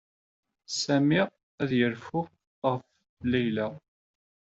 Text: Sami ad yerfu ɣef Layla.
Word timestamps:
Sami 0.81 1.21
ad 1.61 1.71
yerfu 1.79 2.19
ɣef 2.71 2.83
Layla. 3.31 3.67